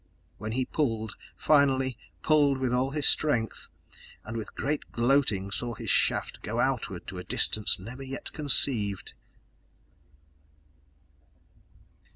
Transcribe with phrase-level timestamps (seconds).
[0.39, 3.67] When he pulled, finally, pulled with all his strength,
[4.23, 9.13] and with great gloating saw his shaft go outward to a distance never yet conceived....